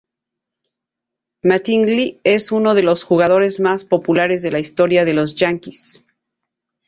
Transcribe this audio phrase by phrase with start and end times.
[1.43, 6.03] Mattingly es uno de los jugadores más populares de la historia de los Yankees.